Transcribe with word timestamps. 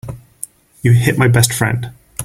You 0.81 0.93
hit 0.93 1.19
my 1.19 1.27
best 1.27 1.53
friend. 1.53 1.91